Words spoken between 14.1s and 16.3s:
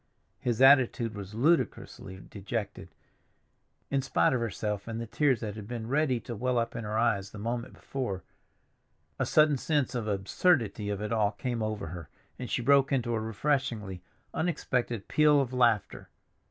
unexpected peal of laughter.